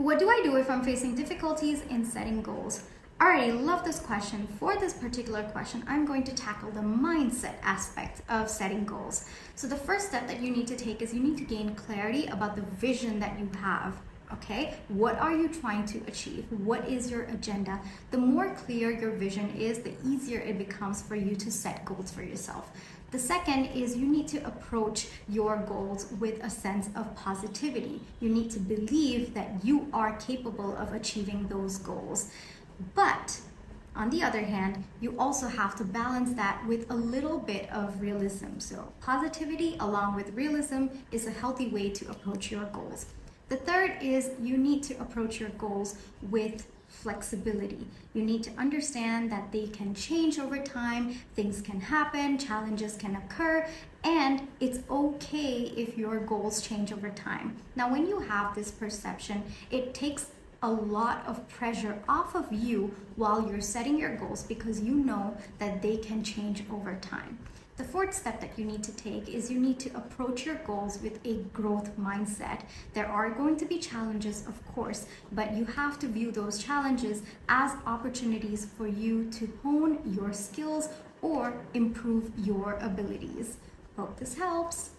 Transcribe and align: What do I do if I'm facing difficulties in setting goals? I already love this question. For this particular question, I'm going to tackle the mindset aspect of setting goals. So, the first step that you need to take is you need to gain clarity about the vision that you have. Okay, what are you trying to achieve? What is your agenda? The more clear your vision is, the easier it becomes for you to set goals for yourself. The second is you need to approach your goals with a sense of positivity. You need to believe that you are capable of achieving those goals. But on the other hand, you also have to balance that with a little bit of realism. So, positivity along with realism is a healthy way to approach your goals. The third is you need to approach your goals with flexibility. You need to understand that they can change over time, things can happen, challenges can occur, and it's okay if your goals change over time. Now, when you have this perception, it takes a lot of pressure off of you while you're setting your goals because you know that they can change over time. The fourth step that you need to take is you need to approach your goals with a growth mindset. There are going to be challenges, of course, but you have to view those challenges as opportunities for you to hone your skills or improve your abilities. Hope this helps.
What 0.00 0.18
do 0.18 0.30
I 0.30 0.40
do 0.42 0.56
if 0.56 0.70
I'm 0.70 0.82
facing 0.82 1.14
difficulties 1.14 1.82
in 1.90 2.06
setting 2.06 2.40
goals? 2.40 2.84
I 3.20 3.26
already 3.26 3.52
love 3.52 3.84
this 3.84 4.00
question. 4.00 4.48
For 4.58 4.74
this 4.74 4.94
particular 4.94 5.42
question, 5.42 5.84
I'm 5.86 6.06
going 6.06 6.24
to 6.24 6.34
tackle 6.34 6.70
the 6.70 6.80
mindset 6.80 7.56
aspect 7.62 8.22
of 8.30 8.48
setting 8.48 8.86
goals. 8.86 9.26
So, 9.56 9.66
the 9.66 9.76
first 9.76 10.08
step 10.08 10.26
that 10.26 10.40
you 10.40 10.52
need 10.52 10.66
to 10.68 10.74
take 10.74 11.02
is 11.02 11.12
you 11.12 11.20
need 11.20 11.36
to 11.36 11.44
gain 11.44 11.74
clarity 11.74 12.28
about 12.28 12.56
the 12.56 12.62
vision 12.62 13.20
that 13.20 13.38
you 13.38 13.50
have. 13.60 14.00
Okay, 14.32 14.74
what 14.88 15.18
are 15.18 15.34
you 15.34 15.48
trying 15.48 15.86
to 15.86 15.98
achieve? 16.06 16.46
What 16.50 16.88
is 16.88 17.10
your 17.10 17.24
agenda? 17.24 17.80
The 18.12 18.18
more 18.18 18.54
clear 18.54 18.90
your 18.90 19.10
vision 19.10 19.50
is, 19.58 19.80
the 19.80 19.94
easier 20.06 20.40
it 20.40 20.56
becomes 20.56 21.02
for 21.02 21.16
you 21.16 21.34
to 21.34 21.50
set 21.50 21.84
goals 21.84 22.12
for 22.12 22.22
yourself. 22.22 22.70
The 23.10 23.18
second 23.18 23.66
is 23.66 23.96
you 23.96 24.06
need 24.06 24.28
to 24.28 24.38
approach 24.46 25.08
your 25.28 25.56
goals 25.56 26.12
with 26.20 26.44
a 26.44 26.50
sense 26.50 26.90
of 26.94 27.12
positivity. 27.16 28.00
You 28.20 28.28
need 28.28 28.52
to 28.52 28.60
believe 28.60 29.34
that 29.34 29.64
you 29.64 29.88
are 29.92 30.16
capable 30.18 30.76
of 30.76 30.92
achieving 30.92 31.48
those 31.48 31.78
goals. 31.78 32.30
But 32.94 33.40
on 33.96 34.10
the 34.10 34.22
other 34.22 34.42
hand, 34.42 34.84
you 35.00 35.18
also 35.18 35.48
have 35.48 35.74
to 35.76 35.84
balance 35.84 36.34
that 36.34 36.64
with 36.68 36.88
a 36.90 36.94
little 36.94 37.38
bit 37.38 37.68
of 37.72 38.00
realism. 38.00 38.58
So, 38.58 38.92
positivity 39.00 39.76
along 39.80 40.14
with 40.14 40.32
realism 40.34 40.86
is 41.10 41.26
a 41.26 41.32
healthy 41.32 41.68
way 41.68 41.90
to 41.90 42.10
approach 42.10 42.52
your 42.52 42.64
goals. 42.66 43.06
The 43.50 43.56
third 43.56 43.96
is 44.00 44.30
you 44.40 44.56
need 44.56 44.84
to 44.84 44.94
approach 45.00 45.40
your 45.40 45.48
goals 45.50 45.96
with 46.30 46.68
flexibility. 46.86 47.84
You 48.14 48.22
need 48.22 48.44
to 48.44 48.52
understand 48.56 49.32
that 49.32 49.50
they 49.50 49.66
can 49.66 49.92
change 49.92 50.38
over 50.38 50.62
time, 50.62 51.16
things 51.34 51.60
can 51.60 51.80
happen, 51.80 52.38
challenges 52.38 52.94
can 52.96 53.16
occur, 53.16 53.66
and 54.04 54.46
it's 54.60 54.78
okay 54.88 55.72
if 55.76 55.98
your 55.98 56.20
goals 56.20 56.62
change 56.62 56.92
over 56.92 57.10
time. 57.10 57.56
Now, 57.74 57.90
when 57.90 58.06
you 58.06 58.20
have 58.20 58.54
this 58.54 58.70
perception, 58.70 59.42
it 59.72 59.94
takes 59.94 60.30
a 60.62 60.70
lot 60.70 61.26
of 61.26 61.48
pressure 61.48 62.00
off 62.08 62.36
of 62.36 62.52
you 62.52 62.94
while 63.16 63.48
you're 63.48 63.60
setting 63.60 63.98
your 63.98 64.14
goals 64.14 64.44
because 64.44 64.80
you 64.80 64.94
know 64.94 65.36
that 65.58 65.82
they 65.82 65.96
can 65.96 66.22
change 66.22 66.62
over 66.70 66.96
time. 67.00 67.36
The 67.80 67.86
fourth 67.86 68.12
step 68.12 68.42
that 68.42 68.58
you 68.58 68.66
need 68.66 68.82
to 68.82 68.92
take 68.92 69.26
is 69.30 69.50
you 69.50 69.58
need 69.58 69.80
to 69.80 69.96
approach 69.96 70.44
your 70.44 70.56
goals 70.56 70.98
with 71.02 71.18
a 71.24 71.36
growth 71.54 71.96
mindset. 71.96 72.64
There 72.92 73.06
are 73.06 73.30
going 73.30 73.56
to 73.56 73.64
be 73.64 73.78
challenges, 73.78 74.46
of 74.46 74.62
course, 74.74 75.06
but 75.32 75.56
you 75.56 75.64
have 75.64 75.98
to 76.00 76.06
view 76.06 76.30
those 76.30 76.62
challenges 76.62 77.22
as 77.48 77.72
opportunities 77.86 78.66
for 78.66 78.86
you 78.86 79.30
to 79.30 79.50
hone 79.62 79.98
your 80.04 80.34
skills 80.34 80.90
or 81.22 81.54
improve 81.72 82.30
your 82.36 82.74
abilities. 82.82 83.56
Hope 83.96 84.18
this 84.18 84.34
helps. 84.34 84.90